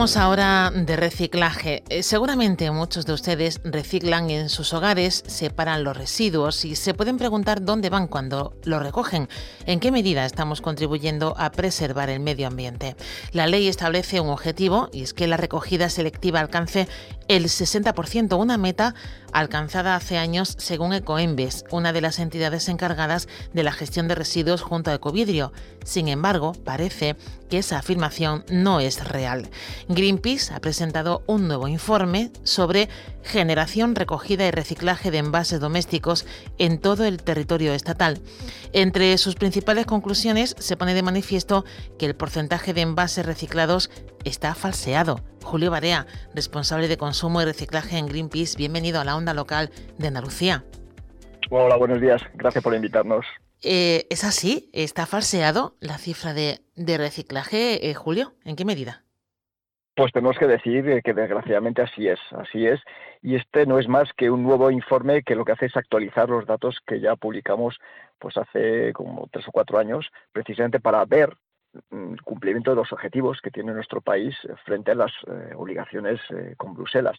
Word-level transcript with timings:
Hablamos 0.00 0.16
ahora 0.16 0.72
de 0.74 0.96
reciclaje. 0.96 1.82
Eh, 1.90 2.02
seguramente 2.02 2.70
muchos 2.70 3.04
de 3.04 3.12
ustedes 3.12 3.60
reciclan 3.64 4.30
en 4.30 4.48
sus 4.48 4.72
hogares, 4.72 5.22
separan 5.26 5.84
los 5.84 5.94
residuos 5.94 6.64
y 6.64 6.74
se 6.74 6.94
pueden 6.94 7.18
preguntar 7.18 7.62
dónde 7.62 7.90
van 7.90 8.06
cuando 8.06 8.54
los 8.64 8.82
recogen. 8.82 9.28
¿En 9.66 9.78
qué 9.78 9.92
medida 9.92 10.24
estamos 10.24 10.62
contribuyendo 10.62 11.34
a 11.36 11.52
preservar 11.52 12.08
el 12.08 12.20
medio 12.20 12.46
ambiente? 12.46 12.96
La 13.32 13.46
ley 13.46 13.68
establece 13.68 14.22
un 14.22 14.30
objetivo 14.30 14.88
y 14.90 15.02
es 15.02 15.12
que 15.12 15.26
la 15.26 15.36
recogida 15.36 15.90
selectiva 15.90 16.40
alcance 16.40 16.88
el 17.30 17.44
60%, 17.44 18.36
una 18.36 18.58
meta 18.58 18.96
alcanzada 19.32 19.94
hace 19.94 20.18
años 20.18 20.56
según 20.58 20.92
Ecoembes, 20.92 21.64
una 21.70 21.92
de 21.92 22.00
las 22.00 22.18
entidades 22.18 22.68
encargadas 22.68 23.28
de 23.52 23.62
la 23.62 23.70
gestión 23.70 24.08
de 24.08 24.16
residuos 24.16 24.62
junto 24.62 24.90
a 24.90 24.94
Ecovidrio. 24.94 25.52
Sin 25.84 26.08
embargo, 26.08 26.54
parece 26.64 27.14
que 27.48 27.58
esa 27.58 27.78
afirmación 27.78 28.44
no 28.50 28.80
es 28.80 29.06
real. 29.06 29.48
Greenpeace 29.88 30.52
ha 30.52 30.58
presentado 30.58 31.22
un 31.28 31.46
nuevo 31.46 31.68
informe 31.68 32.32
sobre 32.42 32.88
generación, 33.22 33.94
recogida 33.94 34.48
y 34.48 34.50
reciclaje 34.50 35.12
de 35.12 35.18
envases 35.18 35.60
domésticos 35.60 36.26
en 36.58 36.80
todo 36.80 37.04
el 37.04 37.22
territorio 37.22 37.72
estatal. 37.74 38.20
Entre 38.72 39.16
sus 39.18 39.36
principales 39.36 39.86
conclusiones 39.86 40.56
se 40.58 40.76
pone 40.76 40.94
de 40.94 41.02
manifiesto 41.02 41.64
que 41.96 42.06
el 42.06 42.16
porcentaje 42.16 42.74
de 42.74 42.80
envases 42.80 43.24
reciclados 43.24 43.88
está 44.24 44.54
falseado. 44.54 45.20
Julio 45.42 45.70
Barea, 45.70 46.06
responsable 46.34 46.88
de 46.88 46.96
consumo 46.96 47.42
y 47.42 47.44
reciclaje 47.44 47.98
en 47.98 48.06
Greenpeace, 48.06 48.56
bienvenido 48.56 49.00
a 49.00 49.04
la 49.04 49.16
onda 49.16 49.34
local 49.34 49.70
de 49.98 50.08
Andalucía. 50.08 50.64
Hola, 51.50 51.76
buenos 51.76 52.00
días. 52.00 52.22
Gracias 52.34 52.62
por 52.62 52.74
invitarnos. 52.74 53.26
Eh, 53.62 54.06
¿Es 54.08 54.24
así? 54.24 54.70
¿Está 54.72 55.06
falseado 55.06 55.76
la 55.80 55.98
cifra 55.98 56.32
de, 56.32 56.60
reciclaje, 56.76 57.90
eh, 57.90 57.94
Julio? 57.94 58.32
¿En 58.44 58.56
qué 58.56 58.64
medida? 58.64 59.04
Pues 59.96 60.12
tenemos 60.12 60.38
que 60.38 60.46
decir 60.46 61.02
que 61.02 61.12
desgraciadamente 61.12 61.82
así 61.82 62.08
es, 62.08 62.20
así 62.30 62.66
es. 62.66 62.80
Y 63.20 63.34
este 63.34 63.66
no 63.66 63.78
es 63.78 63.88
más 63.88 64.08
que 64.16 64.30
un 64.30 64.42
nuevo 64.42 64.70
informe 64.70 65.22
que 65.22 65.34
lo 65.34 65.44
que 65.44 65.52
hace 65.52 65.66
es 65.66 65.76
actualizar 65.76 66.30
los 66.30 66.46
datos 66.46 66.78
que 66.86 67.00
ya 67.00 67.16
publicamos 67.16 67.78
pues 68.18 68.36
hace 68.36 68.92
como 68.92 69.28
tres 69.30 69.46
o 69.48 69.52
cuatro 69.52 69.78
años, 69.78 70.06
precisamente 70.32 70.80
para 70.80 71.04
ver 71.04 71.36
cumplimiento 72.24 72.70
de 72.70 72.76
los 72.76 72.92
objetivos 72.92 73.40
que 73.40 73.50
tiene 73.50 73.72
nuestro 73.72 74.00
país 74.00 74.34
frente 74.64 74.92
a 74.92 74.94
las 74.94 75.12
eh, 75.26 75.52
obligaciones 75.56 76.20
eh, 76.30 76.54
con 76.56 76.74
Bruselas. 76.74 77.16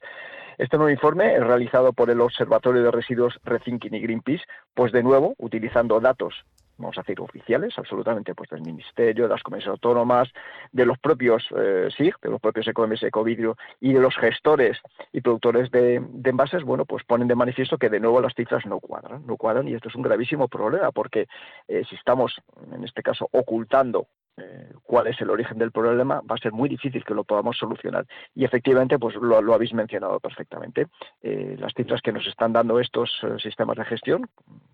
Este 0.58 0.78
nuevo 0.78 0.92
informe 0.92 1.36
es 1.36 1.44
realizado 1.44 1.94
por 1.94 2.10
el 2.10 2.22
Observatorio 2.22 2.84
de 2.84 2.92
Residuos 2.92 3.40
Rethinking 3.44 3.94
y 3.94 4.02
Greenpeace, 4.02 4.44
pues 4.74 4.92
de 4.92 5.04
nuevo 5.04 5.36
utilizando 5.38 6.00
datos 6.00 6.34
vamos 6.78 6.98
a 6.98 7.02
decir, 7.02 7.22
oficiales, 7.22 7.78
absolutamente, 7.78 8.34
pues 8.34 8.50
del 8.50 8.64
Ministerio, 8.64 9.26
de 9.26 9.30
las 9.30 9.44
comisiones 9.44 9.76
autónomas, 9.76 10.30
de 10.72 10.84
los 10.84 10.98
propios 10.98 11.48
eh, 11.56 11.90
SIG, 11.96 12.16
de 12.20 12.30
los 12.32 12.42
propios 12.42 12.68
ECOMS, 12.68 13.04
Ecovidrio 13.04 13.56
y 13.80 13.94
de 13.94 14.00
los 14.00 14.16
gestores 14.16 14.80
y 15.14 15.22
productores 15.22 15.70
de, 15.70 16.02
envases, 16.24 16.64
bueno, 16.64 16.86
pues 16.86 17.04
ponen 17.04 17.28
de 17.28 17.36
manifiesto 17.36 17.78
que 17.78 17.90
de 17.90 18.00
nuevo 18.00 18.20
las 18.20 18.34
cifras 18.34 18.66
no 18.66 18.80
cuadran, 18.80 19.28
no 19.28 19.38
cuadran 19.38 19.68
y 19.68 19.76
esto 19.76 19.90
es 19.90 19.96
un 19.96 20.02
gravísimo 20.02 20.48
problema 20.48 20.92
porque 20.92 21.28
si 21.68 21.96
estamos, 21.96 22.34
en 22.74 22.84
este 22.84 23.04
caso, 23.04 23.30
ocultando 23.32 24.08
eh, 24.38 24.74
cuál 24.84 25.08
es 25.08 25.20
el 25.22 25.30
origen 25.30 25.58
del 25.58 25.72
problema, 25.72 26.22
va 26.22 26.36
a 26.36 26.42
ser 26.42 26.52
muy 26.52 26.70
difícil 26.70 27.04
que 27.04 27.14
lo 27.14 27.24
podamos 27.24 27.58
solucionar. 27.58 28.06
Y 28.34 28.46
efectivamente, 28.46 28.98
pues 28.98 29.16
lo, 29.16 29.54
habéis 29.54 29.74
mencionado 29.74 30.20
perfectamente. 30.20 30.88
Eh, 31.22 31.56
las 31.60 31.74
cifras 31.74 32.02
que 32.02 32.12
nos 32.12 32.26
están 32.26 32.54
dando 32.54 32.80
estos 32.80 33.12
eh, 33.24 33.36
sistemas 33.40 33.78
de 33.78 33.86
gestión, 33.86 34.30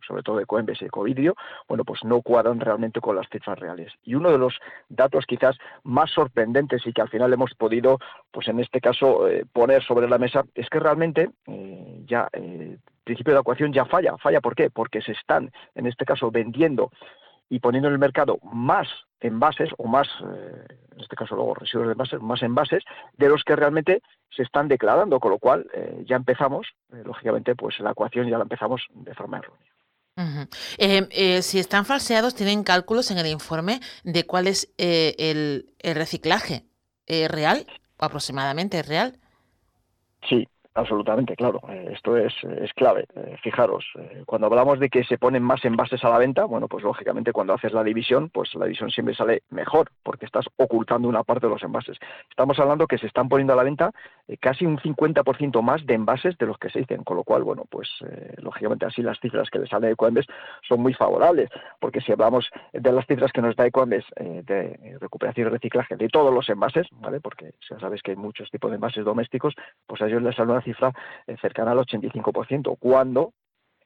sobre 0.05 0.23
todo 0.23 0.37
de 0.37 0.45
Coembes 0.45 0.81
y 0.81 0.85
Ecovidrio, 0.85 1.35
bueno, 1.67 1.83
pues 1.83 2.03
no 2.03 2.21
cuadran 2.21 2.59
realmente 2.59 3.01
con 3.01 3.15
las 3.15 3.27
cifras 3.29 3.59
reales. 3.59 3.91
Y 4.03 4.15
uno 4.15 4.31
de 4.31 4.37
los 4.37 4.57
datos 4.89 5.25
quizás 5.25 5.57
más 5.83 6.11
sorprendentes 6.11 6.85
y 6.85 6.93
que 6.93 7.01
al 7.01 7.09
final 7.09 7.33
hemos 7.33 7.53
podido, 7.55 7.99
pues 8.31 8.47
en 8.47 8.59
este 8.59 8.79
caso, 8.79 9.27
poner 9.53 9.83
sobre 9.83 10.07
la 10.07 10.17
mesa, 10.17 10.43
es 10.55 10.69
que 10.69 10.79
realmente 10.79 11.31
ya 12.05 12.29
principio 13.07 13.33
de 13.33 13.39
ecuación 13.39 13.73
ya 13.73 13.85
falla. 13.85 14.17
¿Falla 14.17 14.41
por 14.41 14.53
qué? 14.53 14.69
Porque 14.69 15.01
se 15.01 15.13
están, 15.13 15.49
en 15.75 15.87
este 15.87 16.05
caso, 16.05 16.29
vendiendo 16.29 16.91
y 17.49 17.59
poniendo 17.59 17.87
en 17.87 17.93
el 17.93 17.99
mercado 17.99 18.39
más 18.43 18.87
envases 19.19 19.69
o 19.77 19.87
más, 19.87 20.07
eh, 20.21 20.65
en 20.93 21.01
este 21.01 21.15
caso 21.15 21.35
luego 21.35 21.55
residuos 21.55 21.87
de 21.87 21.93
envases, 21.93 22.21
más 22.21 22.41
envases 22.43 22.83
de 23.17 23.29
los 23.29 23.43
que 23.43 23.55
realmente 23.55 24.01
se 24.35 24.43
están 24.43 24.67
declarando, 24.67 25.19
con 25.19 25.31
lo 25.31 25.39
cual 25.39 25.67
eh, 25.73 26.03
ya 26.07 26.15
empezamos, 26.15 26.67
eh, 26.93 27.01
lógicamente, 27.03 27.55
pues 27.55 27.79
la 27.79 27.91
ecuación 27.91 28.29
ya 28.29 28.37
la 28.37 28.43
empezamos 28.43 28.85
de 28.93 29.13
forma 29.15 29.39
errónea. 29.39 29.67
si 31.41 31.59
están 31.59 31.85
falseados, 31.85 32.35
¿tienen 32.35 32.63
cálculos 32.63 33.11
en 33.11 33.17
el 33.17 33.27
informe 33.27 33.79
de 34.03 34.25
cuál 34.25 34.47
es 34.47 34.73
el, 34.77 35.73
el, 35.79 35.95
reciclaje 35.95 36.65
real, 37.07 37.65
aproximadamente 37.97 38.83
real? 38.83 39.17
Sí, 40.27 40.47
Absolutamente, 40.77 41.35
claro. 41.35 41.59
Eh, 41.69 41.89
esto 41.91 42.15
es, 42.15 42.31
es 42.43 42.71
clave. 42.73 43.07
Eh, 43.15 43.35
fijaros, 43.41 43.83
eh, 43.97 44.21
cuando 44.27 44.45
hablamos 44.45 44.79
de 44.79 44.89
que 44.89 45.03
se 45.03 45.17
ponen 45.17 45.41
más 45.41 45.65
envases 45.65 46.03
a 46.03 46.09
la 46.09 46.19
venta, 46.19 46.45
bueno, 46.45 46.67
pues 46.67 46.83
lógicamente 46.83 47.33
cuando 47.33 47.55
haces 47.55 47.73
la 47.73 47.83
división, 47.83 48.29
pues 48.29 48.53
la 48.53 48.65
división 48.65 48.91
siempre 48.91 49.15
sale 49.15 49.41
mejor, 49.49 49.89
porque 50.03 50.27
estás 50.27 50.45
ocultando 50.55 51.09
una 51.09 51.23
parte 51.23 51.47
de 51.47 51.53
los 51.53 51.63
envases. 51.63 51.97
Estamos 52.29 52.59
hablando 52.59 52.85
que 52.85 52.99
se 52.99 53.07
están 53.07 53.27
poniendo 53.27 53.53
a 53.53 53.55
la 53.55 53.63
venta 53.63 53.91
casi 54.39 54.67
un 54.67 54.77
50% 54.77 55.63
más 55.63 55.83
de 55.87 55.95
envases 55.95 56.37
de 56.37 56.45
los 56.45 56.59
que 56.59 56.69
se 56.69 56.79
dicen, 56.79 57.03
con 57.03 57.17
lo 57.17 57.23
cual, 57.23 57.43
bueno, 57.43 57.63
pues 57.67 57.89
lógicamente 58.37 58.85
así 58.85 59.01
las 59.01 59.19
cifras 59.19 59.49
que 59.49 59.59
le 59.59 59.67
sale 59.67 59.87
de 59.87 59.93
Ecoembes 59.93 60.27
son 60.67 60.81
muy 60.81 60.93
favorables, 60.93 61.49
porque 61.79 62.01
si 62.01 62.11
hablamos 62.11 62.49
de 62.73 62.91
las 62.91 63.07
cifras 63.07 63.31
que 63.31 63.41
nos 63.41 63.55
da 63.55 63.65
Ecoembes 63.65 64.03
de 64.17 64.97
recuperación 64.99 65.47
y 65.47 65.49
reciclaje 65.49 65.95
de 65.95 66.09
todos 66.09 66.33
los 66.33 66.47
envases, 66.49 66.87
¿vale? 66.91 67.21
Porque 67.21 67.53
ya 67.69 67.79
sabes 67.79 68.03
que 68.03 68.11
hay 68.11 68.17
muchos 68.17 68.51
tipos 68.51 68.69
de 68.69 68.75
envases 68.75 69.05
domésticos, 69.05 69.55
pues 69.87 70.01
a 70.01 70.07
ellos 70.07 70.21
les 70.21 70.35
sale 70.35 70.51
una 70.51 70.66
cifra 70.67 70.91
eh, 71.25 71.35
cercana 71.41 71.71
al 71.71 71.79
85%, 71.79 72.77
cuando 72.79 73.33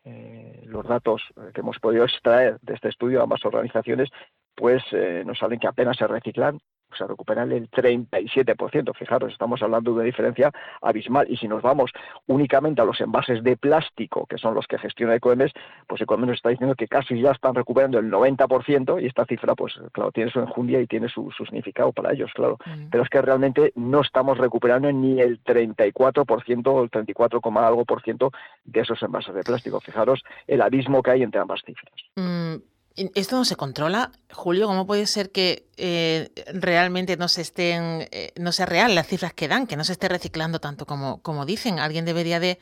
eh, 0.03 0.63
los 0.65 0.85
datos 0.87 1.21
eh, 1.37 1.51
que 1.53 1.61
hemos 1.61 1.79
podido 1.79 2.05
extraer 2.05 2.59
de 2.61 2.73
este 2.73 2.89
estudio 2.89 3.19
de 3.19 3.23
ambas 3.23 3.45
organizaciones 3.45 4.09
pues 4.55 4.83
nos 5.25 5.39
salen 5.39 5.59
que 5.59 5.67
apenas 5.67 5.97
se 5.97 6.05
reciclan 6.05 6.59
o 6.91 6.95
sea, 6.95 7.07
recuperan 7.07 7.51
el 7.51 7.69
37%. 7.69 8.95
Fijaros, 8.95 9.31
estamos 9.31 9.61
hablando 9.61 9.91
de 9.91 9.95
una 9.95 10.05
diferencia 10.05 10.51
abismal. 10.81 11.27
Y 11.29 11.37
si 11.37 11.47
nos 11.47 11.61
vamos 11.61 11.91
únicamente 12.27 12.81
a 12.81 12.85
los 12.85 12.99
envases 13.01 13.43
de 13.43 13.57
plástico, 13.57 14.25
que 14.27 14.37
son 14.37 14.53
los 14.53 14.67
que 14.67 14.77
gestiona 14.77 15.15
Ecoembes, 15.15 15.51
pues 15.87 16.01
Ecoembes 16.01 16.29
nos 16.29 16.37
está 16.37 16.49
diciendo 16.49 16.75
que 16.75 16.87
casi 16.87 17.21
ya 17.21 17.31
están 17.31 17.55
recuperando 17.55 17.99
el 17.99 18.11
90% 18.11 19.01
y 19.01 19.07
esta 19.07 19.25
cifra, 19.25 19.55
pues 19.55 19.73
claro, 19.91 20.11
tiene 20.11 20.31
su 20.31 20.39
enjundia 20.39 20.81
y 20.81 20.87
tiene 20.87 21.09
su, 21.09 21.31
significado 21.31 21.91
para 21.91 22.13
ellos, 22.13 22.31
claro. 22.33 22.57
Mm. 22.65 22.89
Pero 22.89 23.03
es 23.03 23.09
que 23.09 23.21
realmente 23.21 23.71
no 23.75 24.01
estamos 24.01 24.37
recuperando 24.37 24.91
ni 24.91 25.19
el 25.21 25.43
34% 25.43 26.67
o 26.67 26.83
el 26.83 26.89
34, 26.89 27.41
algo 27.59 27.85
por 27.85 28.01
ciento 28.01 28.31
de 28.63 28.81
esos 28.81 29.01
envases 29.03 29.33
de 29.33 29.43
plástico. 29.43 29.79
Fijaros 29.79 30.23
el 30.47 30.61
abismo 30.61 31.01
que 31.01 31.11
hay 31.11 31.23
entre 31.23 31.41
ambas 31.41 31.61
cifras. 31.65 31.93
Mm, 32.15 32.55
¿Esto 32.95 33.37
no 33.37 33.45
se 33.45 33.55
controla, 33.55 34.11
Julio? 34.33 34.67
¿Cómo 34.67 34.85
puede 34.85 35.05
ser 35.05 35.31
que 35.31 35.63
eh, 35.77 36.29
realmente 36.53 37.15
no 37.15 37.29
se 37.29 37.41
estén, 37.41 38.07
eh, 38.11 38.31
no 38.37 38.51
sea 38.51 38.65
real 38.65 38.95
las 38.95 39.07
cifras 39.07 39.33
que 39.33 39.47
dan, 39.47 39.65
que 39.65 39.77
no 39.77 39.85
se 39.85 39.93
esté 39.93 40.09
reciclando 40.09 40.59
tanto 40.59 40.85
como, 40.85 41.21
como 41.21 41.45
dicen? 41.45 41.79
Alguien 41.79 42.03
debería 42.03 42.41
de, 42.41 42.57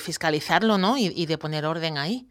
fiscalizarlo, 0.00 0.78
¿no? 0.78 0.98
Y, 0.98 1.26
de 1.26 1.38
poner 1.38 1.64
orden 1.64 1.96
ahí. 1.96 2.26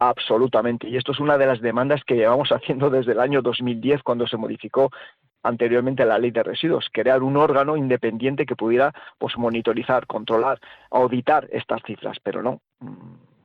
Absolutamente. 0.00 0.88
Y 0.88 0.96
esto 0.96 1.12
es 1.12 1.20
una 1.20 1.38
de 1.38 1.46
las 1.46 1.60
demandas 1.60 2.02
que 2.04 2.16
llevamos 2.16 2.48
haciendo 2.52 2.90
desde 2.90 3.12
el 3.12 3.20
año 3.20 3.40
2010, 3.40 4.02
cuando 4.02 4.26
se 4.26 4.36
modificó 4.36 4.90
anteriormente 5.44 6.04
la 6.04 6.18
ley 6.18 6.32
de 6.32 6.42
residuos, 6.42 6.88
crear 6.92 7.22
un 7.22 7.36
órgano 7.36 7.76
independiente 7.76 8.46
que 8.46 8.56
pudiera 8.56 8.92
pues 9.16 9.38
monitorizar, 9.38 10.08
controlar, 10.08 10.60
auditar 10.90 11.48
estas 11.52 11.82
cifras, 11.84 12.18
pero 12.20 12.42
no 12.42 12.60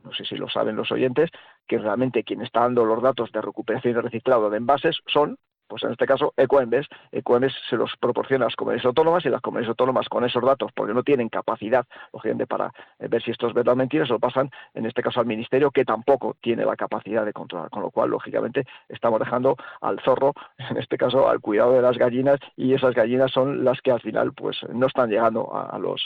no 0.04 0.14
sé 0.14 0.26
si 0.26 0.36
lo 0.36 0.50
saben 0.50 0.76
los 0.76 0.92
oyentes, 0.92 1.30
que 1.68 1.78
realmente 1.78 2.24
quien 2.24 2.42
está 2.42 2.62
dando 2.62 2.86
los 2.86 3.02
datos 3.02 3.32
de 3.32 3.42
recuperación 3.42 3.98
y 3.98 4.02
reciclado 4.02 4.50
de 4.50 4.58
envases 4.58 5.00
son 5.08 5.38
Pues 5.72 5.84
en 5.84 5.92
este 5.92 6.06
caso, 6.06 6.34
Ecoembes, 6.36 6.86
Ecoembes 7.14 7.54
se 7.70 7.78
los 7.78 7.96
proporciona 7.98 8.44
a 8.44 8.48
las 8.50 8.58
comunidades 8.58 8.86
autónomas 8.86 9.26
y 9.26 9.30
las 9.30 9.40
comunidades 9.40 9.70
autónomas 9.70 10.10
con 10.10 10.26
esos 10.26 10.44
datos, 10.44 10.70
porque 10.76 10.94
no 10.94 11.02
tienen 11.02 11.30
capacidad, 11.30 11.86
lógicamente, 12.12 12.46
para 12.46 12.74
eh, 13.00 13.08
ver 13.08 13.24
si 13.24 13.32
esto 13.32 13.48
es 13.48 13.54
verdad 13.54 13.76
o 13.76 13.78
mentira, 13.78 14.06
se 14.06 14.12
lo 14.12 14.20
pasan, 14.20 14.50
en 14.74 14.86
este 14.86 15.02
caso, 15.02 15.22
al 15.22 15.28
Ministerio, 15.28 15.72
que 15.72 15.86
tampoco 15.86 16.36
tiene 16.42 16.66
la 16.66 16.76
capacidad 16.76 17.24
de 17.24 17.32
controlar, 17.32 17.70
con 17.70 17.84
lo 17.84 17.90
cual, 17.90 18.10
lógicamente, 18.10 18.66
estamos 18.90 19.18
dejando 19.22 19.56
al 19.80 20.02
zorro, 20.02 20.34
en 20.58 20.76
este 20.76 20.98
caso, 20.98 21.30
al 21.30 21.40
cuidado 21.40 21.72
de 21.72 21.82
las 21.82 21.98
gallinas, 21.98 22.42
y 22.58 22.74
esas 22.74 22.94
gallinas 22.94 23.32
son 23.32 23.64
las 23.64 23.80
que 23.80 23.92
al 23.92 24.02
final, 24.02 24.34
pues, 24.34 24.58
no 24.74 24.88
están 24.88 25.10
llegando 25.10 25.56
a, 25.56 25.80
los 25.80 26.06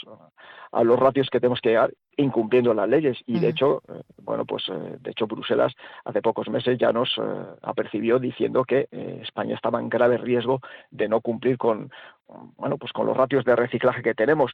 a 0.72 0.84
los 0.84 0.98
ratios 0.98 1.28
que 1.30 1.40
tenemos 1.40 1.60
que 1.60 1.70
llegar 1.70 1.92
incumpliendo 2.16 2.74
las 2.74 2.88
leyes. 2.88 3.18
Y 3.26 3.40
de 3.40 3.48
hecho 3.48 3.82
eh, 3.88 4.02
bueno 4.22 4.44
pues 4.44 4.64
eh, 4.68 4.96
de 5.00 5.10
hecho 5.10 5.26
Bruselas 5.26 5.72
hace 6.04 6.22
pocos 6.22 6.48
meses 6.48 6.78
ya 6.78 6.92
nos 6.92 7.20
apercibió 7.62 8.18
diciendo 8.18 8.64
que 8.64 8.88
España 9.22 9.54
estaba 9.54 9.80
en 9.80 9.88
grave 9.88 10.18
riesgo 10.18 10.60
de 10.90 11.08
no 11.08 11.20
cumplir 11.20 11.58
con 11.58 11.90
bueno 12.56 12.76
pues 12.78 12.92
con 12.92 13.06
los 13.06 13.16
ratios 13.16 13.44
de 13.44 13.56
reciclaje 13.56 14.02
que 14.02 14.14
tenemos. 14.14 14.52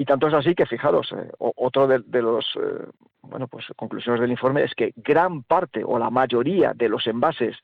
Y 0.00 0.04
tanto 0.04 0.28
es 0.28 0.34
así 0.34 0.54
que, 0.54 0.64
fijaros, 0.64 1.12
eh, 1.12 1.28
otro 1.38 1.88
de, 1.88 2.22
los 2.22 2.46
eh, 2.54 2.86
bueno, 3.22 3.48
pues, 3.48 3.66
conclusiones 3.76 4.20
del 4.20 4.30
informe 4.30 4.62
es 4.62 4.72
que 4.76 4.92
gran 4.94 5.42
parte 5.42 5.82
o 5.84 5.98
la 5.98 6.08
mayoría 6.08 6.72
de 6.72 6.88
los 6.88 7.04
envases 7.08 7.56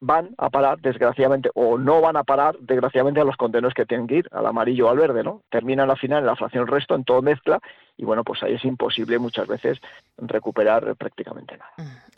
van 0.00 0.34
a 0.36 0.50
parar, 0.50 0.78
desgraciadamente, 0.80 1.50
o 1.54 1.78
no 1.78 2.00
van 2.00 2.16
a 2.16 2.24
parar, 2.24 2.56
desgraciadamente, 2.60 3.20
a 3.20 3.24
los 3.24 3.36
contenedores 3.36 3.74
que 3.74 3.86
tienen 3.86 4.06
que 4.06 4.16
ir, 4.16 4.28
al 4.30 4.46
amarillo 4.46 4.86
o 4.86 4.90
al 4.90 4.98
verde, 4.98 5.22
¿no? 5.22 5.42
Terminan 5.50 5.90
al 5.90 5.98
final 5.98 6.20
en 6.20 6.26
la 6.26 6.36
fracción 6.36 6.66
resto, 6.66 6.94
en 6.94 7.04
todo 7.04 7.22
mezcla, 7.22 7.60
y 7.96 8.04
bueno, 8.04 8.24
pues 8.24 8.42
ahí 8.42 8.54
es 8.54 8.64
imposible 8.64 9.18
muchas 9.18 9.46
veces 9.46 9.78
recuperar 10.18 10.96
prácticamente 10.96 11.56
nada. 11.56 11.72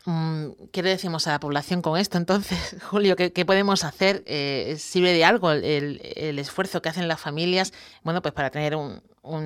Mm, 0.04 0.10
mm, 0.10 0.54
¿Qué 0.72 0.82
le 0.82 0.90
decimos 0.90 1.28
a 1.28 1.32
la 1.32 1.40
población 1.40 1.80
con 1.80 1.98
esto 1.98 2.18
entonces, 2.18 2.82
Julio? 2.90 3.14
¿Qué, 3.14 3.44
podemos 3.44 3.84
hacer? 3.84 4.24
Eh, 4.26 4.74
¿Sirve 4.78 5.12
de 5.12 5.24
algo 5.24 5.52
el, 5.52 6.00
esfuerzo 6.38 6.82
que 6.82 6.88
hacen 6.88 7.06
las 7.06 7.20
familias, 7.20 7.72
bueno, 8.02 8.22
pues 8.22 8.34
para 8.34 8.50
tener 8.50 8.74
un, 8.74 9.00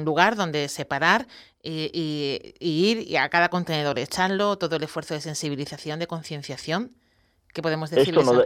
lugar 0.05 0.37
donde 0.37 0.69
separar 0.69 1.26
y, 1.62 2.55
ir 2.61 2.99
y 2.99 3.17
a 3.17 3.29
cada 3.29 3.49
contenedor 3.49 3.99
echarlo, 3.99 4.56
todo 4.56 4.76
el 4.76 4.84
esfuerzo 4.84 5.14
de 5.14 5.20
sensibilización, 5.20 5.99
de 5.99 6.06
concienciación? 6.06 6.93
¿Qué 7.52 7.62
podemos 7.62 7.90
decir? 7.90 8.16
Esto 8.16 8.32
no, 8.32 8.43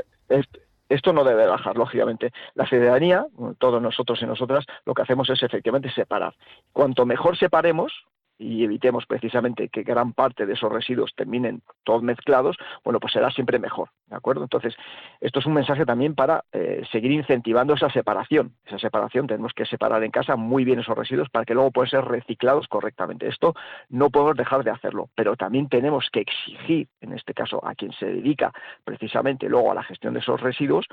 esto 0.89 1.13
no 1.13 1.25
debe 1.25 1.47
bajar, 1.47 1.77
lógicamente. 1.77 2.33
La 2.55 2.67
ciudadanía, 2.67 3.27
todos 3.59 3.83
nosotros 3.83 4.21
y 4.23 4.27
nosotras, 4.27 4.65
lo 4.85 4.95
que 4.95 5.03
hacemos 5.03 5.29
es 5.31 5.43
efectivamente 5.43 5.91
separar. 5.93 6.35
Cuanto 6.73 7.07
mejor 7.07 7.37
separemos, 7.37 7.93
y 8.39 8.65
evitemos 8.65 9.07
precisamente 9.07 9.69
que 9.69 9.83
gran 9.83 10.13
parte 10.13 10.47
de 10.47 10.53
esos 10.53 10.71
residuos 10.71 11.15
terminen 11.17 11.63
todos 11.85 12.03
mezclados, 12.03 12.57
bueno, 12.85 13.01
pues 13.01 13.13
será 13.13 13.31
siempre 13.31 13.59
mejor, 13.59 13.89
¿de 14.07 14.17
acuerdo? 14.17 14.43
Entonces, 14.43 14.75
esto 15.21 15.41
es 15.41 15.47
un 15.47 15.55
mensaje 15.55 15.85
también 15.85 16.15
para 16.15 16.45
eh, 16.53 16.83
seguir 16.93 17.11
incentivando 17.11 17.75
esa 17.75 17.91
separación. 17.91 18.55
Esa 18.65 18.79
separación 18.79 19.27
tenemos 19.27 19.53
que 19.53 19.67
separar 19.67 20.03
en 20.05 20.11
casa 20.11 20.37
muy 20.37 20.65
bien 20.65 20.79
esos 20.79 20.97
residuos 20.97 21.29
para 21.31 21.45
que 21.45 21.55
luego 21.55 21.73
puedan 21.73 21.91
ser 21.91 22.05
reciclados 22.05 22.69
correctamente. 22.69 23.27
Esto 23.27 23.55
no 23.89 24.11
podemos 24.11 24.37
dejar 24.37 24.63
de 24.65 24.71
hacerlo, 24.71 25.11
pero 25.15 25.37
también 25.37 25.69
tenemos 25.69 26.09
que 26.13 26.21
exigir, 26.21 26.89
en 27.01 27.13
este 27.13 27.35
caso, 27.35 27.65
a 27.67 27.75
quien 27.75 27.93
se 27.93 28.07
dedica 28.07 28.53
precisamente 28.85 29.49
luego 29.49 29.73
a 29.73 29.75
la 29.75 29.83
gestión 29.83 30.15
de 30.15 30.21
esos 30.21 30.41
residuos, 30.41 30.87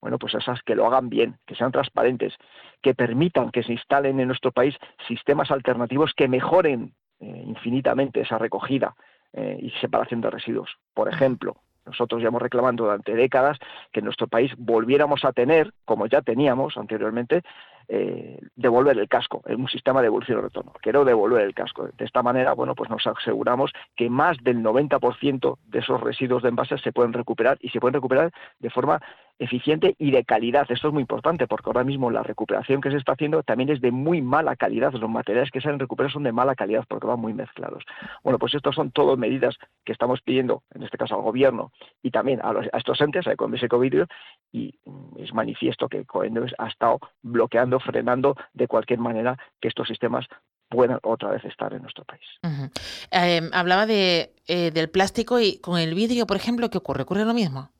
bueno, 0.00 0.18
pues 0.18 0.34
esas 0.34 0.62
que 0.62 0.74
lo 0.74 0.86
hagan 0.86 1.08
bien, 1.08 1.36
que 1.46 1.54
sean 1.54 1.72
transparentes, 1.72 2.34
que 2.82 2.94
permitan 2.94 3.50
que 3.50 3.62
se 3.62 3.72
instalen 3.72 4.20
en 4.20 4.28
nuestro 4.28 4.52
país 4.52 4.76
sistemas 5.08 5.50
alternativos 5.50 6.12
que 6.14 6.28
mejoren 6.28 6.94
eh, 7.20 7.42
infinitamente 7.46 8.20
esa 8.20 8.38
recogida 8.38 8.94
eh, 9.32 9.58
y 9.60 9.70
separación 9.80 10.20
de 10.20 10.30
residuos. 10.30 10.78
Por 10.94 11.08
ejemplo, 11.08 11.56
nosotros 11.86 12.20
llevamos 12.20 12.42
reclamando 12.42 12.84
durante 12.84 13.14
décadas 13.14 13.58
que 13.92 14.00
en 14.00 14.04
nuestro 14.04 14.28
país 14.28 14.52
volviéramos 14.56 15.24
a 15.24 15.32
tener, 15.32 15.72
como 15.84 16.06
ya 16.06 16.22
teníamos 16.22 16.76
anteriormente, 16.76 17.42
eh, 17.88 18.38
devolver 18.54 18.96
el 18.98 19.08
casco, 19.08 19.42
en 19.46 19.60
un 19.60 19.68
sistema 19.68 20.00
de 20.00 20.06
devolución 20.06 20.38
y 20.38 20.42
retorno. 20.42 20.72
Quiero 20.80 21.04
devolver 21.04 21.42
el 21.42 21.54
casco. 21.54 21.88
De 21.98 22.04
esta 22.04 22.22
manera, 22.22 22.52
bueno, 22.52 22.76
pues 22.76 22.88
nos 22.88 23.04
aseguramos 23.04 23.72
que 23.96 24.08
más 24.08 24.36
del 24.44 24.62
90% 24.62 25.58
de 25.66 25.78
esos 25.80 26.00
residuos 26.00 26.42
de 26.44 26.50
envases 26.50 26.80
se 26.82 26.92
pueden 26.92 27.12
recuperar 27.12 27.58
y 27.60 27.70
se 27.70 27.80
pueden 27.80 27.94
recuperar 27.94 28.30
de 28.60 28.70
forma 28.70 29.00
eficiente 29.40 29.96
y 29.98 30.10
de 30.10 30.24
calidad. 30.24 30.66
Esto 30.68 30.88
es 30.88 30.92
muy 30.94 31.00
importante 31.00 31.48
porque 31.48 31.70
ahora 31.70 31.82
mismo 31.82 32.10
la 32.10 32.22
recuperación 32.22 32.80
que 32.82 32.90
se 32.90 32.98
está 32.98 33.12
haciendo 33.12 33.42
también 33.42 33.70
es 33.70 33.80
de 33.80 33.90
muy 33.90 34.20
mala 34.20 34.54
calidad. 34.54 34.92
Los 34.92 35.10
materiales 35.10 35.50
que 35.50 35.62
salen 35.62 35.80
recuperados 35.80 36.12
son 36.12 36.24
de 36.24 36.32
mala 36.32 36.54
calidad 36.54 36.84
porque 36.86 37.06
van 37.06 37.18
muy 37.18 37.32
mezclados. 37.32 37.82
Bueno, 38.22 38.38
pues 38.38 38.54
estas 38.54 38.74
son 38.74 38.92
todas 38.92 39.18
medidas 39.18 39.56
que 39.84 39.92
estamos 39.92 40.20
pidiendo, 40.20 40.62
en 40.74 40.82
este 40.82 40.98
caso 40.98 41.14
al 41.14 41.22
gobierno 41.22 41.72
y 42.02 42.10
también 42.10 42.40
a, 42.42 42.52
estos 42.76 43.00
entes, 43.00 43.26
a 43.26 43.32
Ecoembes 43.32 43.62
Ecovidrio, 43.62 44.06
y 44.52 44.74
es 45.16 45.32
manifiesto 45.32 45.88
que 45.88 46.00
Ecoembes 46.00 46.52
ha 46.58 46.68
estado 46.68 47.00
bloqueando, 47.22 47.80
frenando 47.80 48.36
de 48.52 48.68
cualquier 48.68 48.98
manera 48.98 49.38
que 49.58 49.68
estos 49.68 49.88
sistemas 49.88 50.26
puedan 50.68 50.98
otra 51.02 51.30
vez 51.30 51.44
estar 51.46 51.72
en 51.72 51.80
nuestro 51.80 52.04
país. 52.04 52.20
Em, 53.10 53.50
hablaba 53.54 53.86
de, 53.86 54.34
eh, 54.46 54.70
del 54.70 54.90
plástico 54.90 55.40
y 55.40 55.58
con 55.60 55.78
el 55.78 55.94
vidrio, 55.94 56.26
por 56.26 56.36
ejemplo, 56.36 56.68
¿qué 56.68 56.78
ocurre? 56.78 57.02
¿Ocurre 57.02 57.24
lo 57.24 57.34
mismo? 57.34 57.70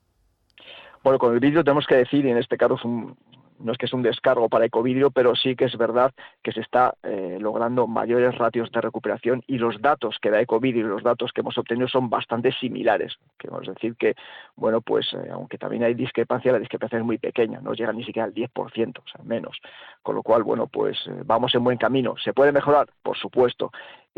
Bueno, 1.03 1.19
con 1.19 1.33
el 1.33 1.41
vidrio 1.41 1.65
tenemos 1.65 1.87
que 1.87 1.97
decir, 1.97 2.25
y 2.25 2.31
en 2.31 2.39
este 2.39 2.57
caso 2.57 2.75
es 2.75 2.85
un, 2.85 3.17
no 3.61 3.73
es 3.73 3.79
que 3.79 3.87
es 3.87 3.93
un 3.93 4.03
descargo 4.03 4.49
para 4.49 4.65
Ecovidrio, 4.65 5.11
pero 5.11 5.35
sí 5.37 5.55
que 5.55 5.67
es 5.67 5.77
verdad 5.77 6.13
que 6.43 6.53
se 6.53 6.61
está 6.61 6.95
eh, 7.03 7.39
logrando 7.41 7.87
mayores 7.87 8.37
ratios 8.37 8.71
de 8.73 8.81
recuperación 8.81 9.43
y 9.47 9.59
los 9.59 9.81
datos 9.81 10.19
que 10.21 10.31
da 10.31 10.41
Ecovidrio 10.41 10.87
y 10.87 10.89
los 10.89 11.03
datos 11.03 11.33
que 11.33 11.43
hemos 11.43 11.57
obtenido 11.59 11.89
son 11.89 12.11
bastante 12.11 12.53
similares. 12.53 13.17
Queremos 13.39 13.67
decir 13.67 13.97
que, 13.97 14.15
bueno, 14.57 14.81
pues 14.81 15.13
eh, 15.13 15.31
aunque 15.33 15.59
también 15.59 15.85
hay 15.85 15.95
discrepancia, 15.95 16.53
la 16.53 16.59
discrepancia 16.59 16.99
es 16.99 17.05
muy 17.05 17.19
pequeña, 17.19 17.61
no 17.61 17.75
llega 17.75 17.93
ni 17.93 18.05
siquiera 18.05 18.27
al 18.27 18.35
10%, 18.35 18.51
o 18.99 19.09
sea, 19.09 19.25
menos. 19.25 19.59
Con 20.03 20.15
lo 20.15 20.23
cual, 20.23 20.43
bueno, 20.43 20.67
pues 20.67 20.97
eh, 21.07 21.23
vamos 21.25 21.55
en 21.55 21.65
buen 21.65 21.79
camino. 21.79 22.15
¿Se 22.23 22.33
puede 22.33 22.53
mejorar? 22.53 22.89
Por 23.03 23.17
supuesto. 23.17 23.71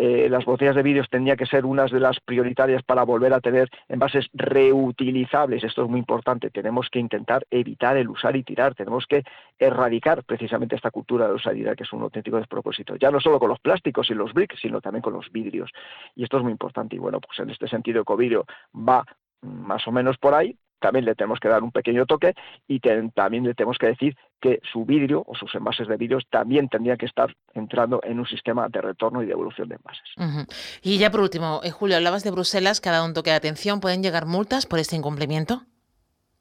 Las 0.02 0.44
botellas 0.44 0.74
de 0.74 0.82
vidrio 0.82 1.04
tendrían 1.08 1.36
que 1.36 1.46
ser 1.46 1.64
unas 1.64 1.90
de 1.90 2.00
las 2.00 2.18
prioritarias 2.20 2.82
para 2.82 3.04
volver 3.04 3.32
a 3.32 3.40
tener 3.40 3.68
envases 3.88 4.26
reutilizables. 4.32 5.62
Esto 5.62 5.84
es 5.84 5.88
muy 5.88 6.00
importante. 6.00 6.50
Tenemos 6.50 6.88
que 6.90 6.98
intentar 6.98 7.46
evitar 7.50 7.96
el 7.96 8.08
usar 8.08 8.34
y 8.34 8.42
tirar. 8.42 8.74
Tenemos 8.74 9.06
que 9.06 9.22
erradicar 9.58 10.24
precisamente 10.24 10.74
esta 10.74 10.90
cultura 10.90 11.28
de 11.28 11.34
usadidad 11.34 11.76
que 11.76 11.84
es 11.84 11.92
un 11.92 12.02
auténtico 12.02 12.36
despropósito, 12.36 12.96
ya 12.96 13.10
no 13.10 13.20
solo 13.20 13.38
con 13.38 13.48
los 13.48 13.60
plásticos 13.60 14.10
y 14.10 14.14
los 14.14 14.32
bricks, 14.32 14.60
sino 14.60 14.80
también 14.80 15.02
con 15.02 15.12
los 15.12 15.30
vidrios. 15.30 15.70
Y 16.16 16.24
esto 16.24 16.38
es 16.38 16.42
muy 16.42 16.52
importante 16.52 16.96
y 16.96 16.98
bueno, 16.98 17.20
pues 17.20 17.38
en 17.38 17.50
este 17.50 17.68
sentido 17.68 18.02
Ecovidrio 18.02 18.44
va 18.74 19.04
más 19.42 19.86
o 19.86 19.92
menos 19.92 20.18
por 20.18 20.34
ahí, 20.34 20.56
también 20.82 21.06
le 21.06 21.14
tenemos 21.14 21.40
que 21.40 21.48
dar 21.48 21.62
un 21.62 21.72
pequeño 21.72 22.04
toque 22.04 22.34
y 22.68 22.80
también 23.14 23.44
le 23.44 23.54
tenemos 23.54 23.78
que 23.78 23.86
decir 23.86 24.16
que 24.40 24.60
su 24.70 24.84
vidrio 24.84 25.24
o 25.26 25.34
sus 25.34 25.54
envases 25.54 25.88
de 25.88 25.96
vidrio 25.96 26.18
también 26.28 26.68
tendrían 26.68 26.98
que 26.98 27.06
estar 27.06 27.34
entrando 27.54 28.00
en 28.02 28.18
un 28.18 28.26
sistema 28.26 28.68
de 28.68 28.82
retorno 28.82 29.22
y 29.22 29.26
de 29.26 29.32
evolución 29.32 29.68
de 29.68 29.76
envases. 29.76 30.46
Y 30.82 30.98
ya 30.98 31.10
por 31.10 31.20
último, 31.20 31.60
eh, 31.64 31.70
Julio, 31.70 31.96
hablabas 31.96 32.24
de 32.24 32.32
Bruselas, 32.32 32.80
que 32.80 32.88
ha 32.88 32.92
dado 32.92 33.06
un 33.06 33.14
toque 33.14 33.30
de 33.30 33.36
atención. 33.36 33.80
¿Pueden 33.80 34.02
llegar 34.02 34.26
multas 34.26 34.66
por 34.66 34.78
este 34.80 34.96
incumplimiento? 34.96 35.62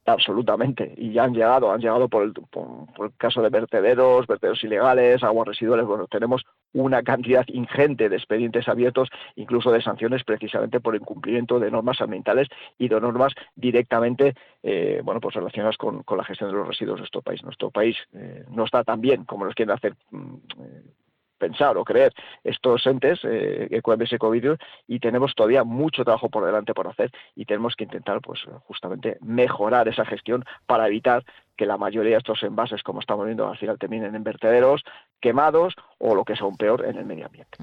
Absolutamente, 0.03 0.95
y 0.97 1.13
ya 1.13 1.25
han 1.25 1.33
llegado, 1.33 1.71
han 1.71 1.79
llegado 1.79 2.09
por 2.09 2.23
el, 2.23 2.33
por, 2.33 3.05
el 3.05 3.15
caso 3.17 3.43
de 3.43 3.49
vertederos, 3.49 4.25
vertederos 4.25 4.63
ilegales, 4.63 5.21
aguas 5.21 5.49
residuales, 5.49 5.85
bueno, 5.85 6.07
tenemos 6.07 6.43
una 6.73 7.03
cantidad 7.03 7.45
ingente 7.47 8.09
de 8.09 8.15
expedientes 8.15 8.67
abiertos, 8.67 9.09
incluso 9.35 9.71
de 9.71 9.79
sanciones 9.83 10.23
precisamente 10.23 10.79
por 10.79 10.95
incumplimiento 10.95 11.59
de 11.59 11.69
normas 11.69 12.01
ambientales 12.01 12.47
y 12.79 12.87
de 12.87 12.99
normas 12.99 13.33
directamente, 13.55 14.33
eh, 14.63 15.01
bueno, 15.03 15.21
pues 15.21 15.35
relacionadas 15.35 15.77
con, 15.77 16.03
la 16.17 16.23
gestión 16.23 16.49
de 16.49 16.57
los 16.57 16.67
residuos 16.67 16.95
de 16.95 17.01
nuestro 17.01 17.21
país. 17.21 17.43
Nuestro 17.43 17.69
país 17.69 17.95
eh, 18.13 18.43
no 18.49 18.65
está 18.65 18.83
tan 18.83 19.01
bien 19.01 19.25
como 19.25 19.45
nos 19.45 19.53
quieren 19.53 19.75
hacer 19.75 19.95
mm, 20.09 20.35
eh, 20.61 20.83
pensar 21.41 21.75
o 21.77 21.83
creer 21.83 22.13
estos 22.43 22.85
entes, 22.85 23.19
eh, 23.23 23.67
Ecoembes 23.71 24.13
Ecovideo, 24.13 24.57
y 24.87 24.99
tenemos 24.99 25.33
todavía 25.33 25.63
mucho 25.63 26.03
trabajo 26.03 26.29
por 26.29 26.45
delante 26.45 26.75
por 26.75 26.87
hacer 26.87 27.11
y 27.35 27.45
tenemos 27.45 27.75
que 27.75 27.85
intentar, 27.85 28.21
pues, 28.21 28.39
justamente 28.67 29.17
mejorar 29.21 29.87
esa 29.87 30.05
gestión 30.05 30.45
para 30.67 30.87
evitar 30.87 31.23
que 31.57 31.65
la 31.65 31.77
mayoría 31.77 32.13
de 32.13 32.17
estos 32.17 32.41
envases, 32.43 32.81
como 32.83 33.01
estamos 33.01 33.25
viendo, 33.25 33.47
al 33.47 33.57
final 33.57 33.77
terminen 33.77 34.15
en 34.15 34.23
vertederos, 34.23 34.81
quemados 35.19 35.75
o 35.99 36.15
lo 36.15 36.23
que 36.23 36.33
es 36.33 36.41
aún 36.41 36.57
peor 36.57 36.85
en 36.85 36.97
el 36.97 37.05
medio 37.05 37.25
ambiente. 37.25 37.57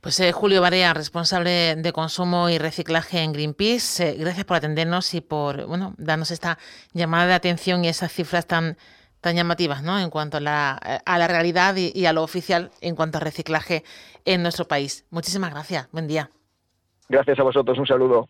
Pues 0.00 0.20
eh, 0.20 0.32
Julio 0.32 0.60
Barea, 0.60 0.92
responsable 0.92 1.76
de 1.76 1.92
consumo 1.92 2.50
y 2.50 2.58
reciclaje 2.58 3.22
en 3.22 3.32
Greenpeace, 3.32 4.10
eh, 4.10 4.16
gracias 4.18 4.44
por 4.44 4.56
atendernos 4.56 5.14
y 5.14 5.20
por 5.20 5.66
bueno 5.66 5.94
darnos 5.96 6.30
esta 6.30 6.58
llamada 6.92 7.26
de 7.26 7.34
atención 7.34 7.84
y 7.84 7.88
esas 7.88 8.12
cifras 8.12 8.46
tan 8.46 8.76
tan 9.20 9.36
llamativas 9.36 9.82
¿no? 9.82 9.98
en 9.98 10.10
cuanto 10.10 10.36
a 10.36 10.40
la, 10.40 10.72
a 10.72 11.18
la 11.18 11.28
realidad 11.28 11.74
y, 11.76 12.06
a 12.06 12.12
lo 12.12 12.22
oficial 12.22 12.70
en 12.80 12.94
cuanto 12.94 13.18
a 13.18 13.20
reciclaje 13.20 13.84
en 14.24 14.42
nuestro 14.42 14.66
país. 14.66 15.06
Muchísimas 15.10 15.50
gracias. 15.50 15.88
Buen 15.92 16.06
día. 16.06 16.30
Gracias 17.08 17.38
a 17.38 17.42
vosotros. 17.42 17.78
Un 17.78 17.86
saludo. 17.86 18.28